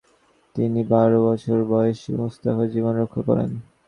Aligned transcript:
তিনি 0.55 0.81
বারো 0.91 1.17
বছর 1.27 1.57
বয়সী 1.71 2.09
মুস্তাফার 2.19 2.67
জীবন 2.73 2.93
রক্ষা 2.97 3.21
করেন। 3.29 3.49